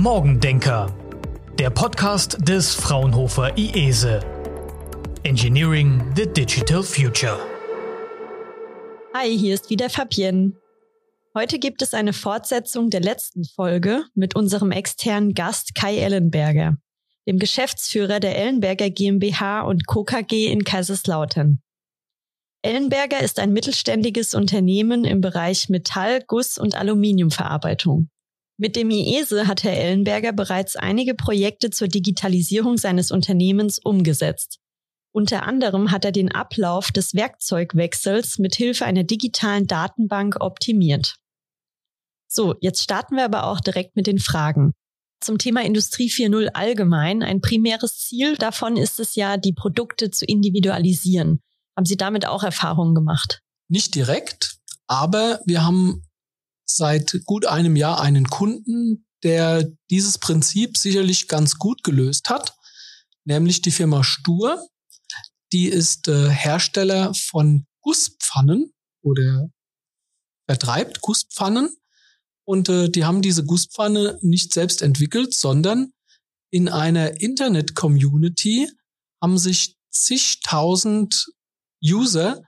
Morgendenker, 0.00 0.94
der 1.58 1.70
Podcast 1.70 2.38
des 2.48 2.72
Fraunhofer 2.72 3.58
IESE. 3.58 4.20
Engineering 5.24 6.00
the 6.14 6.24
Digital 6.24 6.84
Future. 6.84 7.36
Hi, 9.12 9.36
hier 9.36 9.54
ist 9.54 9.70
wieder 9.70 9.90
Fabienne. 9.90 10.52
Heute 11.34 11.58
gibt 11.58 11.82
es 11.82 11.94
eine 11.94 12.12
Fortsetzung 12.12 12.90
der 12.90 13.00
letzten 13.00 13.42
Folge 13.44 14.04
mit 14.14 14.36
unserem 14.36 14.70
externen 14.70 15.34
Gast 15.34 15.74
Kai 15.74 15.98
Ellenberger, 15.98 16.76
dem 17.26 17.40
Geschäftsführer 17.40 18.20
der 18.20 18.38
Ellenberger 18.38 18.90
GmbH 18.90 19.62
und 19.62 19.88
Co. 19.88 20.04
KG 20.04 20.46
in 20.46 20.62
Kaiserslautern. 20.62 21.60
Ellenberger 22.62 23.18
ist 23.18 23.40
ein 23.40 23.52
mittelständiges 23.52 24.34
Unternehmen 24.34 25.04
im 25.04 25.20
Bereich 25.20 25.68
Metall-, 25.68 26.22
Guss- 26.24 26.56
und 26.56 26.76
Aluminiumverarbeitung. 26.76 28.10
Mit 28.60 28.74
dem 28.74 28.90
IESE 28.90 29.46
hat 29.46 29.62
Herr 29.62 29.76
Ellenberger 29.76 30.32
bereits 30.32 30.74
einige 30.74 31.14
Projekte 31.14 31.70
zur 31.70 31.86
Digitalisierung 31.86 32.76
seines 32.76 33.12
Unternehmens 33.12 33.78
umgesetzt. 33.78 34.58
Unter 35.12 35.44
anderem 35.44 35.92
hat 35.92 36.04
er 36.04 36.10
den 36.10 36.32
Ablauf 36.32 36.90
des 36.90 37.14
Werkzeugwechsels 37.14 38.38
mit 38.38 38.56
Hilfe 38.56 38.84
einer 38.84 39.04
digitalen 39.04 39.68
Datenbank 39.68 40.40
optimiert. 40.40 41.16
So, 42.28 42.56
jetzt 42.60 42.82
starten 42.82 43.14
wir 43.14 43.24
aber 43.24 43.46
auch 43.46 43.60
direkt 43.60 43.94
mit 43.94 44.08
den 44.08 44.18
Fragen. 44.18 44.72
Zum 45.20 45.38
Thema 45.38 45.64
Industrie 45.64 46.10
4.0 46.10 46.48
allgemein. 46.48 47.22
Ein 47.22 47.40
primäres 47.40 47.98
Ziel 47.98 48.36
davon 48.36 48.76
ist 48.76 48.98
es 48.98 49.14
ja, 49.14 49.36
die 49.36 49.52
Produkte 49.52 50.10
zu 50.10 50.24
individualisieren. 50.24 51.40
Haben 51.76 51.86
Sie 51.86 51.96
damit 51.96 52.26
auch 52.26 52.42
Erfahrungen 52.42 52.94
gemacht? 52.94 53.40
Nicht 53.68 53.94
direkt, 53.94 54.58
aber 54.88 55.40
wir 55.46 55.64
haben 55.64 56.02
seit 56.70 57.20
gut 57.24 57.46
einem 57.46 57.76
Jahr 57.76 58.00
einen 58.00 58.26
Kunden, 58.26 59.06
der 59.22 59.70
dieses 59.90 60.18
Prinzip 60.18 60.76
sicherlich 60.76 61.28
ganz 61.28 61.56
gut 61.56 61.82
gelöst 61.82 62.30
hat, 62.30 62.56
nämlich 63.24 63.62
die 63.62 63.70
Firma 63.70 64.04
Stur. 64.04 64.66
Die 65.52 65.66
ist 65.66 66.08
äh, 66.08 66.28
Hersteller 66.28 67.14
von 67.14 67.66
Gusspfannen 67.80 68.72
oder 69.02 69.48
vertreibt 70.46 71.00
Gusspfannen. 71.00 71.74
Und 72.44 72.68
äh, 72.68 72.88
die 72.90 73.04
haben 73.04 73.22
diese 73.22 73.44
Gusspfanne 73.44 74.18
nicht 74.22 74.52
selbst 74.52 74.82
entwickelt, 74.82 75.34
sondern 75.34 75.92
in 76.50 76.68
einer 76.68 77.20
Internet-Community 77.20 78.70
haben 79.22 79.38
sich 79.38 79.76
zigtausend 79.90 81.26
User 81.82 82.42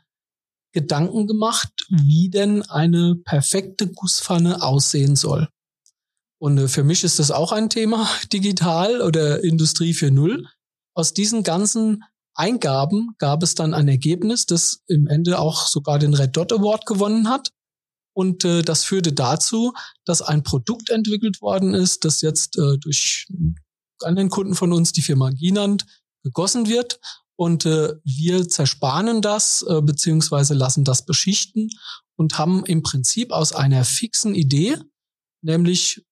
Gedanken 0.72 1.26
gemacht, 1.26 1.72
wie 1.88 2.30
denn 2.30 2.62
eine 2.62 3.16
perfekte 3.16 3.88
Gusspfanne 3.88 4.62
aussehen 4.62 5.16
soll. 5.16 5.48
Und 6.38 6.58
äh, 6.58 6.68
für 6.68 6.84
mich 6.84 7.04
ist 7.04 7.18
das 7.18 7.30
auch 7.30 7.52
ein 7.52 7.70
Thema, 7.70 8.08
digital 8.32 9.02
oder 9.02 9.42
Industrie 9.44 9.92
4.0. 9.92 10.46
Aus 10.94 11.14
diesen 11.14 11.42
ganzen 11.42 12.04
Eingaben 12.34 13.14
gab 13.18 13.42
es 13.42 13.54
dann 13.54 13.74
ein 13.74 13.88
Ergebnis, 13.88 14.46
das 14.46 14.82
im 14.86 15.06
Ende 15.06 15.38
auch 15.38 15.66
sogar 15.66 15.98
den 15.98 16.14
Red 16.14 16.36
Dot 16.36 16.52
Award 16.52 16.86
gewonnen 16.86 17.28
hat. 17.28 17.50
Und 18.12 18.44
äh, 18.44 18.62
das 18.62 18.84
führte 18.84 19.12
dazu, 19.12 19.72
dass 20.04 20.22
ein 20.22 20.42
Produkt 20.42 20.90
entwickelt 20.90 21.42
worden 21.42 21.74
ist, 21.74 22.04
das 22.04 22.22
jetzt 22.22 22.58
äh, 22.58 22.78
durch 22.78 23.28
einen 24.02 24.30
Kunden 24.30 24.54
von 24.54 24.72
uns, 24.72 24.92
die 24.92 25.02
Firma 25.02 25.30
Ginand, 25.30 25.86
gegossen 26.22 26.68
wird 26.68 27.00
und 27.40 27.64
äh, 27.64 27.94
wir 28.04 28.50
zersparen 28.50 29.22
das 29.22 29.64
äh, 29.66 29.80
beziehungsweise 29.80 30.52
lassen 30.52 30.84
das 30.84 31.06
beschichten 31.06 31.70
und 32.16 32.36
haben 32.36 32.66
im 32.66 32.82
Prinzip 32.82 33.32
aus 33.32 33.54
einer 33.54 33.86
fixen 33.86 34.34
Idee, 34.34 34.76
nämlich 35.40 36.04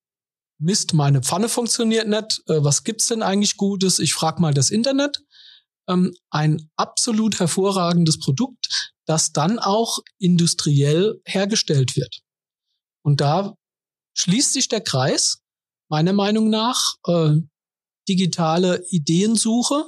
Mist, 0.59 0.95
meine 0.95 1.21
Pfanne 1.21 1.51
funktioniert 1.51 2.09
nicht, 2.09 2.41
äh, 2.47 2.65
was 2.65 2.83
gibt's 2.83 3.09
denn 3.09 3.23
eigentlich 3.23 3.59
Gutes? 3.59 3.99
Ich 3.99 4.15
frage 4.15 4.41
mal 4.41 4.55
das 4.55 4.71
Internet. 4.71 5.23
Ähm, 5.87 6.15
ein 6.31 6.71
absolut 6.77 7.39
hervorragendes 7.39 8.19
Produkt, 8.19 8.95
das 9.05 9.35
dann 9.35 9.59
auch 9.59 9.99
industriell 10.19 11.21
hergestellt 11.27 11.95
wird. 11.95 12.21
Und 13.05 13.21
da 13.21 13.55
schließt 14.15 14.55
sich 14.55 14.69
der 14.69 14.81
Kreis, 14.81 15.43
meiner 15.91 16.15
Meinung 16.15 16.49
nach, 16.49 16.95
äh, 17.07 17.35
digitale 18.09 18.83
Ideensuche, 18.89 19.85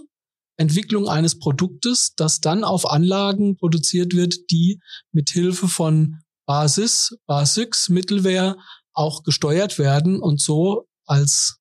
Entwicklung 0.60 1.08
eines 1.08 1.38
Produktes, 1.38 2.12
das 2.16 2.40
dann 2.40 2.64
auf 2.64 2.88
Anlagen 2.88 3.56
produziert 3.56 4.14
wird, 4.14 4.50
die 4.50 4.78
mit 5.10 5.30
Hilfe 5.30 5.68
von 5.68 6.18
Basis, 6.46 7.16
Basics, 7.26 7.88
Mittelware 7.88 8.56
auch 8.92 9.22
gesteuert 9.22 9.78
werden 9.78 10.20
und 10.20 10.38
so 10.38 10.86
als 11.06 11.56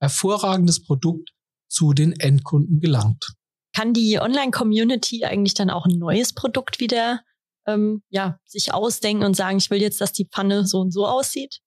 hervorragendes 0.00 0.84
Produkt 0.84 1.30
zu 1.68 1.92
den 1.92 2.18
Endkunden 2.18 2.80
gelangt. 2.80 3.24
Kann 3.74 3.94
die 3.94 4.18
Online-Community 4.18 5.24
eigentlich 5.24 5.54
dann 5.54 5.70
auch 5.70 5.86
ein 5.86 5.98
neues 5.98 6.34
Produkt 6.34 6.80
wieder 6.80 7.20
ähm, 7.66 8.02
ja, 8.08 8.38
sich 8.44 8.74
ausdenken 8.74 9.24
und 9.24 9.36
sagen, 9.36 9.58
ich 9.58 9.70
will 9.70 9.80
jetzt, 9.80 10.00
dass 10.00 10.12
die 10.12 10.28
Pfanne 10.28 10.66
so 10.66 10.80
und 10.80 10.92
so 10.92 11.06
aussieht? 11.06 11.60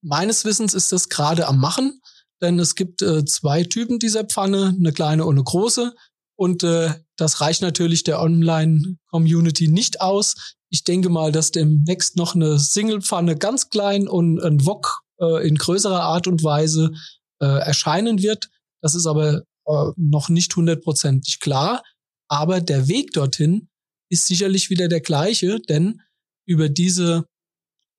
Meines 0.00 0.44
Wissens 0.44 0.74
ist 0.74 0.92
das 0.92 1.08
gerade 1.08 1.48
am 1.48 1.58
Machen 1.58 2.00
denn 2.40 2.58
es 2.58 2.74
gibt 2.74 3.02
äh, 3.02 3.24
zwei 3.24 3.64
Typen 3.64 3.98
dieser 3.98 4.24
Pfanne, 4.24 4.74
eine 4.78 4.92
kleine 4.92 5.24
und 5.24 5.36
eine 5.36 5.44
große. 5.44 5.94
Und 6.36 6.62
äh, 6.62 6.94
das 7.16 7.40
reicht 7.40 7.62
natürlich 7.62 8.04
der 8.04 8.20
Online-Community 8.20 9.68
nicht 9.68 10.00
aus. 10.00 10.56
Ich 10.70 10.84
denke 10.84 11.08
mal, 11.08 11.32
dass 11.32 11.50
demnächst 11.50 12.16
noch 12.16 12.34
eine 12.34 12.58
Single-Pfanne 12.58 13.36
ganz 13.36 13.70
klein 13.70 14.06
und 14.06 14.40
ein 14.40 14.64
Wok 14.64 15.00
äh, 15.20 15.46
in 15.46 15.56
größerer 15.56 16.02
Art 16.02 16.26
und 16.28 16.44
Weise 16.44 16.92
äh, 17.40 17.46
erscheinen 17.46 18.22
wird. 18.22 18.50
Das 18.80 18.94
ist 18.94 19.06
aber 19.06 19.42
äh, 19.66 19.90
noch 19.96 20.28
nicht 20.28 20.54
hundertprozentig 20.54 21.40
klar. 21.40 21.82
Aber 22.28 22.60
der 22.60 22.88
Weg 22.88 23.12
dorthin 23.12 23.68
ist 24.10 24.26
sicherlich 24.26 24.70
wieder 24.70 24.88
der 24.88 25.00
gleiche, 25.00 25.58
denn 25.60 26.00
über 26.46 26.68
diese 26.68 27.26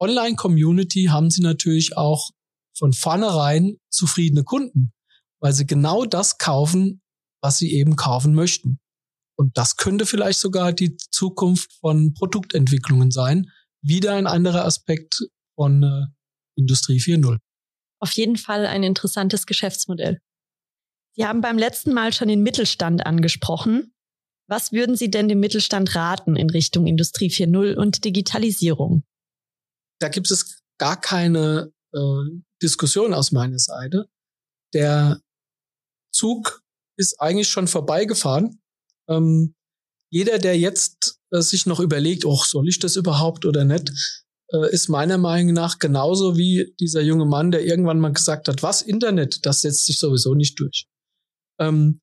Online-Community 0.01 1.05
haben 1.05 1.29
sie 1.29 1.41
natürlich 1.41 1.97
auch 1.97 2.31
von 2.79 2.93
vornherein 2.93 3.77
zufriedene 3.91 4.43
Kunden, 4.43 4.93
weil 5.39 5.53
sie 5.53 5.67
genau 5.67 6.05
das 6.05 6.37
kaufen, 6.37 7.01
was 7.41 7.57
sie 7.57 7.73
eben 7.73 7.95
kaufen 7.95 8.33
möchten. 8.33 8.79
Und 9.37 9.57
das 9.57 9.77
könnte 9.77 10.05
vielleicht 10.05 10.39
sogar 10.39 10.73
die 10.73 10.97
Zukunft 10.97 11.71
von 11.79 12.13
Produktentwicklungen 12.13 13.11
sein. 13.11 13.51
Wieder 13.81 14.15
ein 14.15 14.27
anderer 14.27 14.65
Aspekt 14.65 15.21
von 15.55 15.83
äh, 15.83 16.07
Industrie 16.57 16.99
4.0. 16.99 17.37
Auf 18.01 18.11
jeden 18.13 18.37
Fall 18.37 18.65
ein 18.65 18.83
interessantes 18.83 19.45
Geschäftsmodell. 19.45 20.19
Sie 21.15 21.25
haben 21.25 21.41
beim 21.41 21.57
letzten 21.57 21.93
Mal 21.93 22.13
schon 22.13 22.27
den 22.27 22.43
Mittelstand 22.43 23.05
angesprochen. 23.05 23.93
Was 24.47 24.71
würden 24.71 24.95
Sie 24.95 25.11
denn 25.11 25.27
dem 25.27 25.39
Mittelstand 25.39 25.95
raten 25.95 26.35
in 26.35 26.49
Richtung 26.49 26.87
Industrie 26.87 27.29
4.0 27.29 27.75
und 27.75 28.03
Digitalisierung? 28.03 29.03
Da 29.99 30.09
gibt 30.09 30.31
es 30.31 30.63
gar 30.77 30.99
keine 30.99 31.71
äh, 31.93 32.41
Diskussion 32.61 33.13
aus 33.13 33.31
meiner 33.31 33.59
Seite. 33.59 34.09
Der 34.73 35.21
Zug 36.11 36.63
ist 36.97 37.19
eigentlich 37.19 37.49
schon 37.49 37.67
vorbeigefahren. 37.67 38.61
Ähm, 39.07 39.55
jeder, 40.11 40.39
der 40.39 40.57
jetzt 40.57 41.19
äh, 41.31 41.41
sich 41.41 41.65
noch 41.65 41.79
überlegt, 41.79 42.25
oh, 42.25 42.43
soll 42.43 42.67
ich 42.67 42.79
das 42.79 42.95
überhaupt 42.95 43.45
oder 43.45 43.63
nicht, 43.63 43.91
äh, 44.51 44.71
ist 44.71 44.89
meiner 44.89 45.17
Meinung 45.17 45.53
nach 45.53 45.79
genauso 45.79 46.37
wie 46.37 46.73
dieser 46.79 47.01
junge 47.01 47.25
Mann, 47.25 47.51
der 47.51 47.63
irgendwann 47.63 47.99
mal 47.99 48.13
gesagt 48.13 48.47
hat, 48.47 48.63
was 48.63 48.81
Internet, 48.81 49.45
das 49.45 49.61
setzt 49.61 49.85
sich 49.85 49.99
sowieso 49.99 50.35
nicht 50.35 50.59
durch. 50.59 50.87
Ähm, 51.59 52.01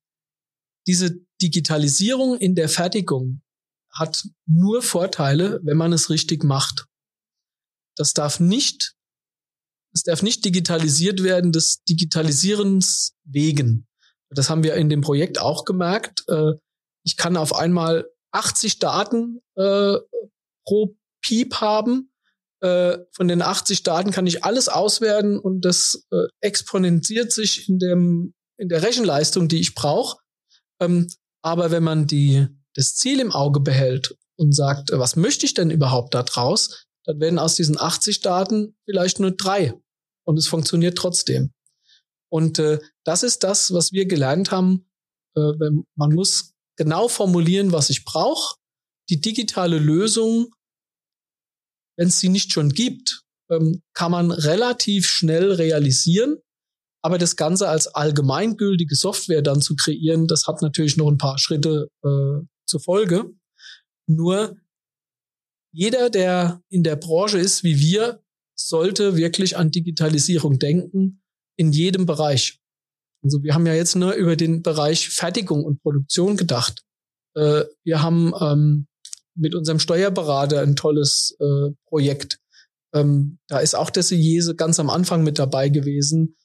diese 0.87 1.19
Digitalisierung 1.41 2.37
in 2.37 2.55
der 2.55 2.69
Fertigung 2.69 3.41
hat 3.91 4.27
nur 4.45 4.81
Vorteile, 4.81 5.59
wenn 5.63 5.77
man 5.77 5.91
es 5.91 6.09
richtig 6.09 6.43
macht. 6.43 6.85
Das 7.95 8.13
darf 8.13 8.39
nicht 8.39 8.95
es 9.97 10.03
darf 10.03 10.21
nicht 10.21 10.45
digitalisiert 10.45 11.23
werden 11.23 11.51
des 11.51 11.83
Digitalisierens 11.89 13.15
wegen. 13.23 13.87
Das 14.29 14.49
haben 14.49 14.63
wir 14.63 14.75
in 14.75 14.89
dem 14.89 15.01
Projekt 15.01 15.39
auch 15.39 15.65
gemerkt. 15.65 16.23
Äh, 16.27 16.53
ich 17.03 17.17
kann 17.17 17.35
auf 17.35 17.55
einmal 17.55 18.07
80 18.31 18.77
Daten 18.77 19.41
äh, 19.55 19.95
pro 20.65 20.95
Piep 21.23 21.55
haben. 21.55 22.11
Äh, 22.61 22.99
von 23.11 23.27
den 23.27 23.41
80 23.41 23.81
Daten 23.81 24.11
kann 24.11 24.27
ich 24.27 24.43
alles 24.43 24.69
auswerten 24.69 25.39
und 25.39 25.61
das 25.65 26.05
exponentiert 26.41 27.31
sich 27.31 27.67
in, 27.67 27.79
dem, 27.79 28.35
in 28.57 28.69
der 28.69 28.83
Rechenleistung, 28.83 29.47
die 29.47 29.59
ich 29.59 29.73
brauche. 29.73 30.19
Ähm, 30.79 31.07
aber 31.41 31.71
wenn 31.71 31.83
man 31.83 32.05
die, 32.05 32.45
das 32.75 32.95
Ziel 32.95 33.19
im 33.19 33.31
Auge 33.31 33.61
behält 33.61 34.15
und 34.35 34.53
sagt, 34.53 34.91
was 34.91 35.15
möchte 35.15 35.47
ich 35.47 35.55
denn 35.55 35.71
überhaupt 35.71 36.13
da 36.13 36.21
draus, 36.21 36.85
dann 37.05 37.19
werden 37.19 37.39
aus 37.39 37.55
diesen 37.55 37.79
80 37.79 38.21
Daten 38.21 38.75
vielleicht 38.85 39.19
nur 39.19 39.31
drei 39.31 39.73
und 40.27 40.37
es 40.37 40.47
funktioniert 40.47 40.97
trotzdem. 40.97 41.53
Und 42.29 42.59
äh, 42.59 42.79
das 43.05 43.23
ist 43.23 43.43
das, 43.43 43.73
was 43.73 43.93
wir 43.93 44.05
gelernt 44.05 44.51
haben. 44.51 44.89
Äh, 45.35 45.53
man 45.95 46.13
muss 46.13 46.53
genau 46.75 47.07
formulieren, 47.07 47.71
was 47.71 47.89
ich 47.89 48.03
brauche. 48.03 48.57
Die 49.09 49.21
digitale 49.21 49.79
Lösung, 49.79 50.53
wenn 51.97 52.09
es 52.09 52.19
sie 52.19 52.27
nicht 52.27 52.51
schon 52.51 52.69
gibt, 52.69 53.23
ähm, 53.49 53.81
kann 53.93 54.11
man 54.11 54.31
relativ 54.31 55.07
schnell 55.07 55.53
realisieren. 55.53 56.37
Aber 57.01 57.17
das 57.17 57.37
Ganze 57.37 57.69
als 57.69 57.87
allgemeingültige 57.87 58.95
Software 58.95 59.41
dann 59.41 59.61
zu 59.61 59.75
kreieren, 59.77 60.27
das 60.27 60.45
hat 60.45 60.61
natürlich 60.61 60.97
noch 60.97 61.09
ein 61.09 61.17
paar 61.17 61.39
Schritte 61.39 61.87
äh, 62.03 62.45
zur 62.65 62.81
Folge. 62.81 63.31
Nur 64.07 64.57
jeder, 65.71 66.09
der 66.09 66.61
in 66.69 66.83
der 66.83 66.97
Branche 66.97 67.37
ist 67.37 67.63
wie 67.63 67.79
wir, 67.79 68.21
sollte 68.59 69.15
wirklich 69.15 69.57
an 69.57 69.71
Digitalisierung 69.71 70.59
denken 70.59 71.21
in 71.55 71.71
jedem 71.71 72.05
Bereich. 72.05 72.59
Also 73.23 73.43
wir 73.43 73.53
haben 73.53 73.65
ja 73.65 73.73
jetzt 73.73 73.95
nur 73.95 74.13
über 74.13 74.35
den 74.35 74.61
Bereich 74.61 75.09
Fertigung 75.09 75.63
und 75.63 75.81
Produktion 75.81 76.37
gedacht. 76.37 76.83
Äh, 77.35 77.63
wir 77.83 78.01
haben 78.01 78.33
ähm, 78.39 78.87
mit 79.35 79.55
unserem 79.55 79.79
Steuerberater 79.79 80.61
ein 80.61 80.75
tolles 80.75 81.35
äh, 81.39 81.71
Projekt. 81.87 82.39
Ähm, 82.93 83.39
da 83.47 83.59
ist 83.59 83.75
auch 83.75 83.89
der 83.89 84.03
Siese 84.03 84.55
ganz 84.55 84.79
am 84.79 84.89
Anfang 84.89 85.23
mit 85.23 85.39
dabei 85.39 85.69
gewesen. 85.69 86.35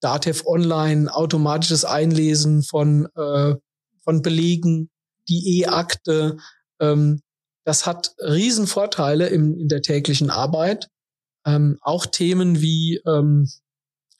Datev 0.00 0.46
Online, 0.46 1.14
automatisches 1.14 1.84
Einlesen 1.84 2.62
von, 2.62 3.06
äh, 3.14 3.54
von 4.02 4.22
Belegen, 4.22 4.90
die 5.28 5.60
E-Akte. 5.60 6.38
Ähm, 6.80 7.20
das 7.64 7.86
hat 7.86 8.14
Riesenvorteile 8.18 9.28
im, 9.28 9.58
in 9.58 9.68
der 9.68 9.82
täglichen 9.82 10.30
Arbeit. 10.30 10.88
Ähm, 11.46 11.78
auch 11.82 12.06
Themen 12.06 12.60
wie 12.60 13.00
ähm, 13.06 13.48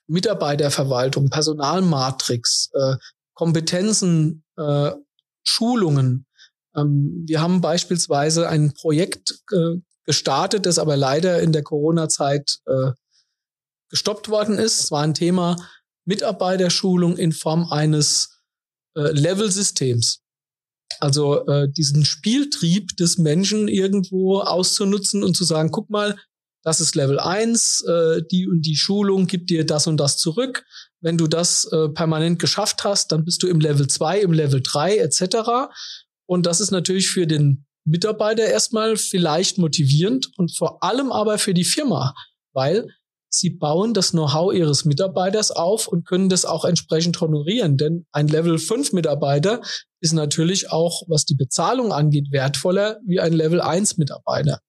Mitarbeiterverwaltung, 0.07 1.29
Personalmatrix, 1.29 2.69
äh, 2.73 2.95
Kompetenzen, 3.33 4.43
äh, 4.57 4.91
Schulungen. 5.43 6.25
Ähm, 6.75 7.23
wir 7.27 7.41
haben 7.41 7.61
beispielsweise 7.61 8.49
ein 8.49 8.73
Projekt 8.73 9.41
äh, 9.51 9.77
gestartet, 10.05 10.65
das 10.65 10.79
aber 10.79 10.97
leider 10.97 11.41
in 11.41 11.51
der 11.51 11.63
Corona-Zeit 11.63 12.59
äh, 12.65 12.91
gestoppt 13.89 14.29
worden 14.29 14.57
ist. 14.57 14.79
Es 14.79 14.91
war 14.91 15.03
ein 15.03 15.13
Thema 15.13 15.55
Mitarbeiterschulung 16.05 17.17
in 17.17 17.31
Form 17.31 17.71
eines 17.71 18.41
äh, 18.95 19.11
Level-Systems. 19.11 20.21
Also 20.99 21.45
äh, 21.47 21.69
diesen 21.71 22.05
Spieltrieb 22.05 22.95
des 22.97 23.17
Menschen 23.17 23.67
irgendwo 23.67 24.39
auszunutzen 24.39 25.23
und 25.23 25.35
zu 25.35 25.43
sagen, 25.43 25.71
guck 25.71 25.89
mal, 25.89 26.17
das 26.63 26.79
ist 26.79 26.95
Level 26.95 27.19
1, 27.19 27.83
äh, 27.87 28.21
die 28.29 28.47
und 28.47 28.61
die 28.61 28.75
Schulung 28.75 29.27
gibt 29.27 29.49
dir 29.49 29.65
das 29.65 29.87
und 29.87 29.97
das 29.97 30.17
zurück. 30.17 30.63
Wenn 30.99 31.17
du 31.17 31.27
das 31.27 31.65
äh, 31.65 31.89
permanent 31.89 32.39
geschafft 32.39 32.83
hast, 32.83 33.11
dann 33.11 33.25
bist 33.25 33.41
du 33.41 33.47
im 33.47 33.59
Level 33.59 33.87
2, 33.87 34.21
im 34.21 34.33
Level 34.33 34.61
3 34.63 34.97
etc. 34.97 35.69
Und 36.27 36.45
das 36.45 36.61
ist 36.61 36.71
natürlich 36.71 37.09
für 37.09 37.25
den 37.25 37.65
Mitarbeiter 37.83 38.43
erstmal 38.43 38.95
vielleicht 38.95 39.57
motivierend 39.57 40.29
und 40.37 40.55
vor 40.55 40.83
allem 40.83 41.11
aber 41.11 41.39
für 41.39 41.55
die 41.55 41.63
Firma, 41.63 42.13
weil 42.53 42.87
sie 43.33 43.49
bauen 43.49 43.93
das 43.93 44.11
Know-how 44.11 44.53
ihres 44.53 44.85
Mitarbeiters 44.85 45.51
auf 45.51 45.87
und 45.87 46.05
können 46.05 46.29
das 46.29 46.45
auch 46.45 46.65
entsprechend 46.65 47.19
honorieren. 47.21 47.77
Denn 47.77 48.05
ein 48.11 48.27
Level 48.27 48.59
5 48.59 48.93
Mitarbeiter 48.93 49.61
ist 49.99 50.13
natürlich 50.13 50.69
auch, 50.69 51.03
was 51.07 51.25
die 51.25 51.35
Bezahlung 51.35 51.91
angeht, 51.91 52.31
wertvoller 52.31 52.99
wie 53.05 53.19
ein 53.19 53.33
Level 53.33 53.61
1 53.61 53.97
Mitarbeiter. 53.97 54.59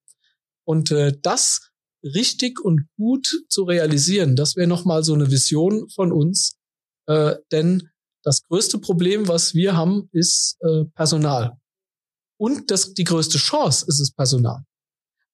Und 0.65 0.91
äh, 0.93 1.13
das 1.21 1.72
richtig 2.03 2.61
und 2.61 2.87
gut 2.97 3.29
zu 3.49 3.65
realisieren. 3.65 4.37
Das 4.37 4.57
wäre 4.57 4.67
nochmal 4.67 5.03
so 5.05 5.15
eine 5.15 5.31
Vision 5.31 5.89
von 5.91 6.13
uns. 6.13 6.57
Äh, 7.07 7.37
denn 7.51 7.89
das 8.23 8.43
größte 8.43 8.79
Problem, 8.79 9.29
was 9.29 9.55
wir 9.55 9.77
haben, 9.77 10.09
ist 10.13 10.57
äh, 10.61 10.85
Personal. 10.95 11.59
Und 12.39 12.71
das, 12.71 12.95
die 12.95 13.05
größte 13.05 13.39
Chance 13.39 13.85
ist 13.89 14.01
es 14.01 14.13
Personal. 14.13 14.65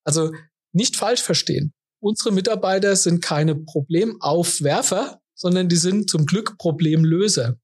Also 0.03 0.31
nicht 0.73 0.95
falsch 0.95 1.21
verstehen. 1.21 1.73
Unsere 2.01 2.31
Mitarbeiter 2.31 2.95
sind 2.95 3.21
keine 3.21 3.55
Problemaufwerfer, 3.55 5.19
sondern 5.35 5.69
die 5.69 5.75
sind 5.75 6.09
zum 6.09 6.25
Glück 6.25 6.57
Problemlöser. 6.57 7.59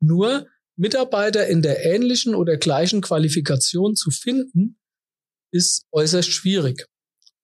Nur 0.00 0.46
Mitarbeiter 0.76 1.48
in 1.48 1.60
der 1.60 1.84
ähnlichen 1.84 2.34
oder 2.34 2.56
gleichen 2.56 3.00
Qualifikation 3.00 3.96
zu 3.96 4.10
finden, 4.10 4.78
ist 5.50 5.86
äußerst 5.92 6.30
schwierig. 6.30 6.86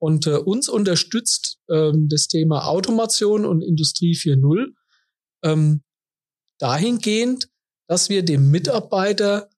Und 0.05 0.27
äh, 0.27 0.37
uns 0.37 0.69
unterstützt 0.69 1.61
ähm, 1.71 2.11
das 2.11 2.29
Thema 2.29 2.67
Automation 2.67 3.47
und 3.47 3.63
Industrie 3.63 4.13
4.0 4.13 4.75
ähm, 5.43 5.83
dahingehend, 6.59 7.49
dass 7.89 8.11
wir 8.11 8.23
dem 8.23 8.51
Mitarbeiter 8.51 9.49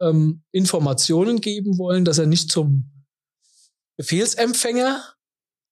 ähm, 0.00 0.42
Informationen 0.52 1.42
geben 1.42 1.76
wollen, 1.76 2.06
dass 2.06 2.16
er 2.16 2.24
nicht 2.24 2.50
zum 2.50 3.04
Befehlsempfänger 3.98 5.04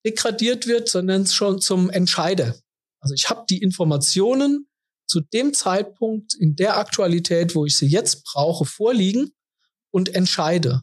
degradiert 0.05 0.67
wird, 0.67 0.91
sondern 0.91 1.27
schon 1.27 1.63
zum 1.63 1.89
Entscheider. 1.89 2.55
Also 3.01 3.15
ich 3.15 3.31
habe 3.31 3.47
die 3.49 3.63
Informationen 3.63 4.69
zu 5.07 5.21
dem 5.21 5.55
Zeitpunkt 5.55 6.35
in 6.35 6.55
der 6.55 6.77
Aktualität, 6.77 7.55
wo 7.55 7.65
ich 7.65 7.79
sie 7.79 7.87
jetzt 7.87 8.25
brauche, 8.25 8.67
vorliegen 8.67 9.31
und 9.91 10.15
entscheide. 10.15 10.83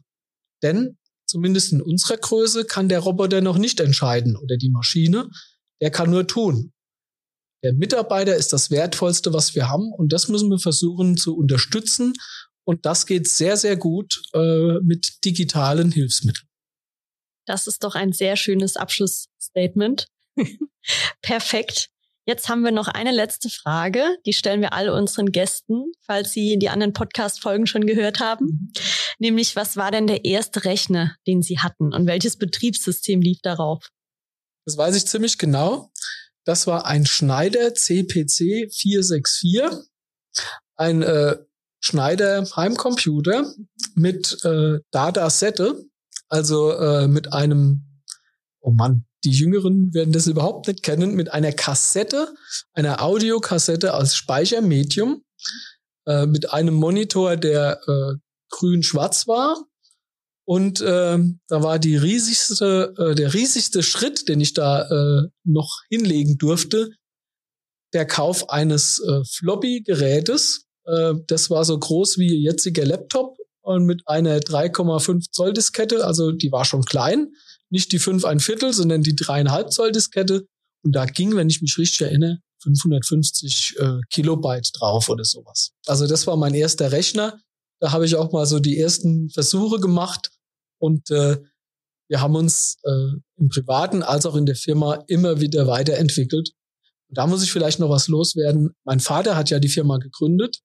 Denn 0.64 0.98
zumindest 1.36 1.70
in 1.74 1.82
unserer 1.82 2.16
Größe, 2.16 2.64
kann 2.64 2.88
der 2.88 3.00
Roboter 3.00 3.42
noch 3.42 3.58
nicht 3.58 3.78
entscheiden 3.80 4.38
oder 4.38 4.56
die 4.56 4.70
Maschine. 4.70 5.28
Der 5.82 5.90
kann 5.90 6.08
nur 6.10 6.26
tun. 6.26 6.72
Der 7.62 7.74
Mitarbeiter 7.74 8.34
ist 8.34 8.54
das 8.54 8.70
Wertvollste, 8.70 9.34
was 9.34 9.54
wir 9.54 9.68
haben 9.68 9.92
und 9.92 10.14
das 10.14 10.28
müssen 10.28 10.48
wir 10.48 10.58
versuchen 10.58 11.18
zu 11.18 11.36
unterstützen. 11.36 12.14
Und 12.64 12.86
das 12.86 13.04
geht 13.04 13.28
sehr, 13.28 13.58
sehr 13.58 13.76
gut 13.76 14.22
äh, 14.32 14.78
mit 14.82 15.22
digitalen 15.26 15.92
Hilfsmitteln. 15.92 16.48
Das 17.46 17.66
ist 17.66 17.84
doch 17.84 17.94
ein 17.94 18.14
sehr 18.14 18.36
schönes 18.36 18.78
Abschlussstatement. 18.78 20.06
Perfekt. 21.20 21.90
Jetzt 22.28 22.48
haben 22.48 22.62
wir 22.62 22.72
noch 22.72 22.88
eine 22.88 23.12
letzte 23.12 23.48
Frage. 23.48 24.04
Die 24.26 24.32
stellen 24.32 24.60
wir 24.60 24.72
all 24.72 24.88
unseren 24.88 25.30
Gästen, 25.30 25.92
falls 26.00 26.32
sie 26.32 26.58
die 26.58 26.68
anderen 26.68 26.92
Podcast-Folgen 26.92 27.68
schon 27.68 27.86
gehört 27.86 28.18
haben. 28.18 28.46
Mhm. 28.46 28.72
Nämlich, 29.20 29.54
was 29.54 29.76
war 29.76 29.92
denn 29.92 30.08
der 30.08 30.24
erste 30.24 30.64
Rechner, 30.64 31.14
den 31.28 31.42
Sie 31.42 31.60
hatten 31.60 31.94
und 31.94 32.08
welches 32.08 32.36
Betriebssystem 32.36 33.20
lief 33.20 33.38
darauf? 33.42 33.90
Das 34.64 34.76
weiß 34.76 34.96
ich 34.96 35.06
ziemlich 35.06 35.38
genau. 35.38 35.92
Das 36.44 36.66
war 36.66 36.84
ein 36.86 37.06
Schneider 37.06 37.74
CPC 37.74 38.72
464. 38.74 39.62
Ein 40.74 41.02
äh, 41.02 41.36
Schneider 41.78 42.44
Heimcomputer 42.56 43.54
mit 43.94 44.44
äh, 44.44 44.80
Datasette, 44.90 45.84
also 46.28 46.72
äh, 46.72 47.06
mit 47.06 47.32
einem, 47.32 48.02
oh 48.60 48.72
Mann, 48.72 49.06
die 49.26 49.32
Jüngeren 49.32 49.92
werden 49.92 50.12
das 50.12 50.28
überhaupt 50.28 50.68
nicht 50.68 50.84
kennen, 50.84 51.14
mit 51.14 51.32
einer 51.32 51.50
Kassette, 51.50 52.32
einer 52.74 53.02
Audiokassette 53.02 53.92
als 53.92 54.14
Speichermedium, 54.14 55.24
äh, 56.06 56.26
mit 56.26 56.52
einem 56.52 56.74
Monitor, 56.74 57.36
der 57.36 57.80
äh, 57.88 58.14
grün-schwarz 58.50 59.26
war. 59.26 59.64
Und 60.46 60.80
äh, 60.80 61.18
da 61.48 61.62
war 61.64 61.80
die 61.80 61.96
riesigste, 61.96 62.94
äh, 62.96 63.14
der 63.16 63.34
riesigste 63.34 63.82
Schritt, 63.82 64.28
den 64.28 64.40
ich 64.40 64.54
da 64.54 64.88
äh, 64.88 65.28
noch 65.42 65.82
hinlegen 65.90 66.38
durfte, 66.38 66.90
der 67.94 68.06
Kauf 68.06 68.48
eines 68.48 69.00
äh, 69.00 69.24
Floppy-Gerätes. 69.24 70.66
Äh, 70.84 71.14
das 71.26 71.50
war 71.50 71.64
so 71.64 71.76
groß 71.76 72.18
wie 72.18 72.28
ihr 72.28 72.52
jetziger 72.52 72.84
Laptop 72.84 73.36
und 73.62 73.86
mit 73.86 74.02
einer 74.06 74.38
3,5 74.38 75.32
Zoll 75.32 75.52
Diskette, 75.52 76.06
also 76.06 76.30
die 76.30 76.52
war 76.52 76.64
schon 76.64 76.84
klein, 76.84 77.32
nicht 77.70 77.92
die 77.92 77.98
5 77.98 78.24
ein 78.24 78.40
Viertel, 78.40 78.72
sondern 78.72 79.02
die 79.02 79.14
3,5 79.14 79.68
Zoll 79.68 79.92
Diskette. 79.92 80.46
Und 80.84 80.92
da 80.92 81.04
ging, 81.04 81.34
wenn 81.36 81.50
ich 81.50 81.62
mich 81.62 81.78
richtig 81.78 82.02
erinnere, 82.02 82.38
550 82.62 83.76
äh, 83.78 84.00
Kilobyte 84.10 84.70
drauf 84.74 85.08
oder 85.08 85.24
sowas. 85.24 85.72
Also 85.86 86.06
das 86.06 86.26
war 86.26 86.36
mein 86.36 86.54
erster 86.54 86.92
Rechner. 86.92 87.40
Da 87.80 87.92
habe 87.92 88.06
ich 88.06 88.16
auch 88.16 88.32
mal 88.32 88.46
so 88.46 88.58
die 88.58 88.78
ersten 88.78 89.28
Versuche 89.30 89.80
gemacht 89.80 90.30
und 90.78 91.10
äh, 91.10 91.38
wir 92.08 92.20
haben 92.20 92.36
uns 92.36 92.78
äh, 92.84 93.18
im 93.36 93.48
Privaten 93.48 94.02
als 94.02 94.26
auch 94.26 94.36
in 94.36 94.46
der 94.46 94.54
Firma 94.54 95.02
immer 95.08 95.40
wieder 95.40 95.66
weiterentwickelt. 95.66 96.52
Und 97.08 97.18
da 97.18 97.26
muss 97.26 97.42
ich 97.42 97.52
vielleicht 97.52 97.80
noch 97.80 97.90
was 97.90 98.08
loswerden. 98.08 98.70
Mein 98.84 99.00
Vater 99.00 99.36
hat 99.36 99.50
ja 99.50 99.58
die 99.58 99.68
Firma 99.68 99.98
gegründet 99.98 100.60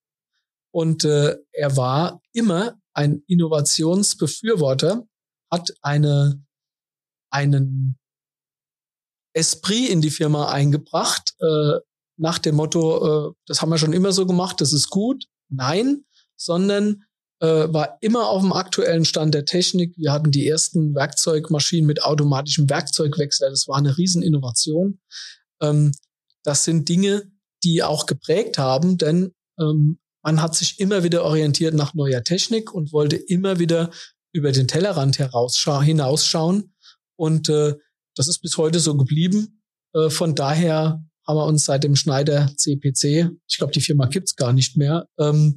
und 0.72 1.04
äh, 1.04 1.38
er 1.52 1.78
war 1.78 2.22
immer 2.34 2.76
ein 2.94 3.24
Innovationsbefürworter, 3.28 5.04
hat 5.50 5.74
eine 5.82 6.44
einen 7.32 7.98
Esprit 9.34 9.90
in 9.90 10.02
die 10.02 10.12
Firma 10.12 10.52
eingebracht, 10.52 11.34
äh, 11.40 11.80
nach 12.18 12.38
dem 12.38 12.56
Motto, 12.56 13.30
äh, 13.30 13.34
das 13.48 13.62
haben 13.62 13.70
wir 13.70 13.78
schon 13.78 13.94
immer 13.94 14.12
so 14.12 14.26
gemacht, 14.26 14.62
das 14.62 14.74
ist 14.74 14.90
gut. 14.90 15.26
Nein, 15.50 16.06
sondern 16.38 17.04
äh, 17.40 17.68
war 17.74 17.98
immer 18.02 18.30
auf 18.30 18.42
dem 18.42 18.54
aktuellen 18.54 19.06
Stand 19.06 19.34
der 19.34 19.46
Technik. 19.46 19.98
Wir 19.98 20.12
hatten 20.12 20.32
die 20.32 20.48
ersten 20.48 20.94
Werkzeugmaschinen 20.94 21.88
mit 21.88 22.04
automatischem 22.04 22.70
Werkzeugwechsel. 22.70 23.50
Das 23.50 23.68
war 23.68 23.78
eine 23.78 23.98
Rieseninnovation. 23.98 25.00
Ähm, 25.62 25.92
das 26.44 26.64
sind 26.64 26.88
Dinge, 26.88 27.32
die 27.64 27.84
auch 27.84 28.06
geprägt 28.06 28.58
haben, 28.58 28.98
denn 28.98 29.34
ähm, 29.60 30.00
man 30.24 30.42
hat 30.42 30.56
sich 30.56 30.80
immer 30.80 31.04
wieder 31.04 31.24
orientiert 31.24 31.74
nach 31.74 31.94
neuer 31.96 32.24
Technik 32.24 32.74
und 32.74 32.94
wollte 32.94 33.16
immer 33.16 33.58
wieder 33.58 33.90
über 34.32 34.52
den 34.52 34.68
Tellerrand 34.68 35.18
hinausschauen 35.18 36.74
und 37.22 37.50
äh, 37.50 37.76
das 38.16 38.28
ist 38.28 38.42
bis 38.42 38.58
heute 38.58 38.80
so 38.80 38.98
geblieben. 38.98 39.62
Äh, 39.94 40.10
von 40.10 40.34
daher 40.34 41.06
haben 41.28 41.38
wir 41.38 41.46
uns 41.46 41.66
seit 41.66 41.84
dem 41.84 41.96
Schneider 41.96 42.52
CPC, 42.58 43.30
ich 43.48 43.58
glaube, 43.60 43.74
die 43.74 43.82
Firma 43.82 44.08
gibt's 44.08 44.36
gar 44.36 44.54
nicht 44.54 44.76
mehr, 44.76 45.08
ähm, 45.20 45.56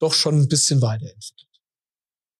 doch 0.00 0.12
schon 0.12 0.40
ein 0.40 0.48
bisschen 0.48 0.82
weiterentwickelt. 0.82 1.48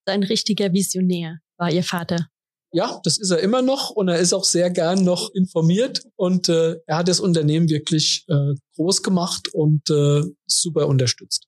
Ein 0.06 0.24
richtiger 0.24 0.72
Visionär 0.72 1.38
war 1.58 1.70
Ihr 1.70 1.84
Vater. 1.84 2.26
Ja, 2.72 3.00
das 3.04 3.18
ist 3.18 3.30
er 3.30 3.38
immer 3.38 3.62
noch 3.62 3.90
und 3.90 4.08
er 4.08 4.18
ist 4.18 4.32
auch 4.32 4.44
sehr 4.44 4.70
gern 4.70 5.04
noch 5.04 5.30
informiert 5.32 6.02
und 6.16 6.48
äh, 6.48 6.76
er 6.86 6.96
hat 6.96 7.06
das 7.06 7.20
Unternehmen 7.20 7.68
wirklich 7.68 8.24
äh, 8.28 8.54
groß 8.74 9.04
gemacht 9.04 9.46
und 9.52 9.88
äh, 9.90 10.22
super 10.46 10.88
unterstützt. 10.88 11.46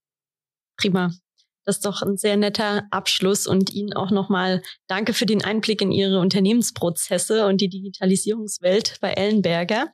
Prima. 0.77 1.13
Das 1.65 1.77
ist 1.77 1.87
doch 1.87 2.03
ein 2.03 2.17
sehr 2.17 2.37
netter 2.37 2.85
Abschluss 2.91 3.47
und 3.47 3.73
Ihnen 3.73 3.93
auch 3.93 4.11
nochmal 4.11 4.63
danke 4.89 5.15
für 5.15 5.27
den 5.27 5.45
Einblick 5.45 5.81
in 5.81 5.93
Ihre 5.93 6.19
Unternehmensprozesse 6.19 7.47
und 7.47 7.61
die 7.61 7.69
Digitalisierungswelt 7.69 8.97
bei 9.01 9.13
Ellenberger. 9.13 9.93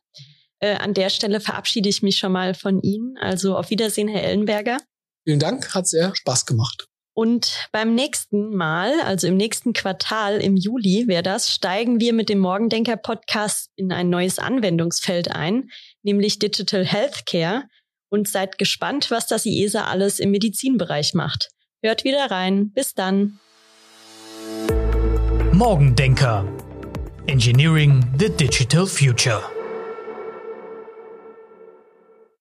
Äh, 0.61 0.77
an 0.77 0.95
der 0.95 1.11
Stelle 1.11 1.41
verabschiede 1.41 1.89
ich 1.89 2.03
mich 2.03 2.19
schon 2.19 2.33
mal 2.33 2.55
von 2.55 2.81
Ihnen. 2.81 3.17
Also 3.19 3.57
auf 3.57 3.71
Wiedersehen, 3.71 4.09
Herr 4.09 4.25
Ellenberger. 4.25 4.79
Vielen 5.25 5.39
Dank, 5.39 5.75
hat 5.75 5.87
sehr 5.87 6.15
Spaß 6.17 6.47
gemacht. 6.47 6.87
Und 7.15 7.69
beim 7.73 7.95
nächsten 7.95 8.55
Mal, 8.55 9.01
also 9.01 9.27
im 9.27 9.37
nächsten 9.37 9.73
Quartal 9.73 10.41
im 10.41 10.57
Juli 10.57 11.09
wäre 11.09 11.25
das, 11.25 11.53
steigen 11.53 12.01
wir 12.01 12.13
mit 12.13 12.29
dem 12.29 12.39
Morgendenker 12.39 12.97
Podcast 12.97 13.71
in 13.75 13.91
ein 13.93 14.09
neues 14.09 14.39
Anwendungsfeld 14.39 15.33
ein, 15.33 15.69
nämlich 16.03 16.39
Digital 16.39 16.87
Healthcare. 16.87 17.65
Und 18.11 18.27
seid 18.27 18.57
gespannt, 18.57 19.11
was 19.11 19.27
das 19.27 19.45
IESA 19.45 19.85
alles 19.85 20.19
im 20.19 20.31
Medizinbereich 20.31 21.13
macht. 21.13 21.51
Hört 21.83 22.05
wieder 22.05 22.31
rein. 22.31 22.71
Bis 22.71 22.95
dann. 22.95 23.39
Morgendenker. 25.53 26.45
Engineering 27.27 28.05
the 28.19 28.29
Digital 28.31 28.87
Future. 28.87 29.43